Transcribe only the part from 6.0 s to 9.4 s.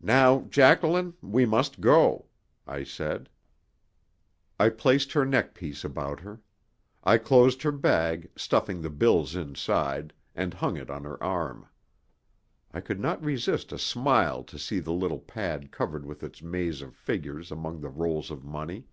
her. I closed her bag, stuffing the bills